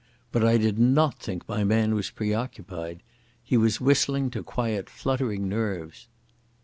[0.31, 3.03] But I did not think my man was preoccupied.
[3.43, 6.07] He was whistling to quiet fluttering nerves.